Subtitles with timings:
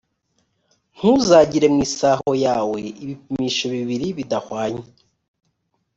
[0.95, 4.85] ntuzagire mu isaho yawe ibipimisho bibiri bidahwanye,